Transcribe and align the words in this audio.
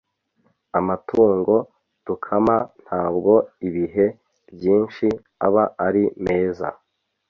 Amatungo 0.79 1.55
dukama 2.05 2.55
ntabwo 2.83 3.33
ibihe 3.67 4.05
byinshi 4.55 5.07
aba 5.45 5.63
ari 5.85 6.03
meza. 6.25 6.67